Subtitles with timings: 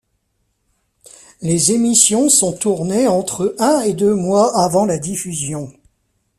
[1.43, 5.71] Les émissions sont tournées entre un et deux mois avant la diffusion.